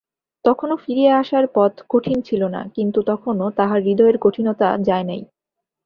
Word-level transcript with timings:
তখনো 0.45 0.73
ফিরিয়া 0.77 1.13
আসার 1.19 1.45
পথ 1.55 1.73
কঠিন 1.89 2.17
ছিল 2.21 2.41
না, 2.47 2.61
কিন্তু 2.75 2.99
তখনো 3.01 3.45
তাহার 3.57 3.79
হৃদয়ের 3.81 4.17
কঠিনতা 4.17 4.67
যায় 4.87 5.05
নাই। 5.05 5.21